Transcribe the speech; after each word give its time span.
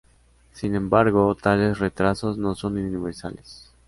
Sin 0.51 0.73
embargo, 0.73 1.35
tales 1.35 1.77
retrasos 1.77 2.35
no 2.39 2.55
son 2.55 2.75
universales. 2.79 3.71